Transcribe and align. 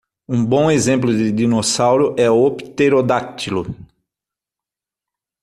Um 0.27 0.43
bom 0.43 0.71
exemplo 0.71 1.15
de 1.15 1.31
dinossauro 1.31 2.15
é 2.17 2.27
o 2.27 2.49
Pterodáctilo. 2.49 3.67